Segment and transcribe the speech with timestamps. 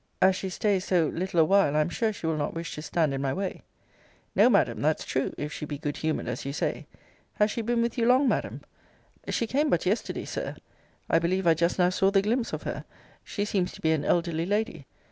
[0.19, 2.81] As she stays so little a while, I am sure she will not wish to
[2.81, 3.61] stand in my way.
[4.35, 6.87] No, Madam, that's true, if she be good humoured, as you say
[7.35, 8.61] Has she been with you long, Madam?
[9.29, 10.55] She came but yesterday, Sir
[11.07, 12.83] I believe I just now saw the glimpse of her.
[13.23, 14.87] She seems to be an elderly lady.